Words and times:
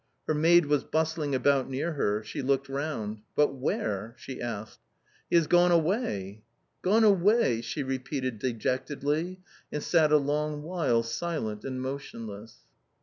Her 0.25 0.33
maid 0.33 0.65
was 0.65 0.83
bustling 0.83 1.35
about 1.35 1.69
near 1.69 1.93
her. 1.93 2.23
She 2.23 2.41
looked 2.41 2.67
round. 2.67 3.21
"But 3.35 3.53
where?".... 3.53 4.15
she 4.17 4.41
asked." 4.41 4.79
He 5.29 5.35
has 5.35 5.45
gone 5.45 5.69
away!"" 5.71 6.41
Gone 6.81 7.03
away!" 7.03 7.61
she 7.61 7.83
repeated 7.83 8.39
dejectedly, 8.39 9.41
and 9.71 9.83
sat 9.83 10.11
a 10.11 10.17
long 10.17 10.63
while 10.63 11.03
silent 11.03 11.63
and 11.63 11.79
motionless. 11.83 12.61